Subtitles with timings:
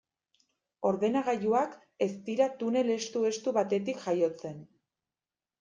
[0.91, 4.61] Ordenagailuak ez dira tunel estu-estu batetik jaiotzen.